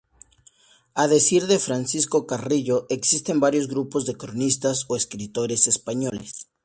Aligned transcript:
A 0.95 1.07
decir 1.07 1.45
de 1.45 1.59
Francisco 1.59 2.25
Carrillo, 2.25 2.87
existen 2.89 3.39
varios 3.39 3.67
grupos 3.67 4.07
de 4.07 4.17
cronistas 4.17 4.85
o 4.87 4.95
escritores 4.97 5.67
españoles. 5.67 6.47